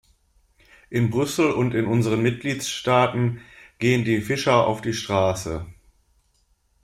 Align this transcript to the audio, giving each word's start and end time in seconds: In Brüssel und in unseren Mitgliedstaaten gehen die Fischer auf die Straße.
In 0.89 1.11
Brüssel 1.11 1.51
und 1.51 1.75
in 1.75 1.85
unseren 1.85 2.23
Mitgliedstaaten 2.23 3.39
gehen 3.77 4.03
die 4.03 4.21
Fischer 4.21 4.65
auf 4.65 4.81
die 4.81 4.93
Straße. 4.95 5.67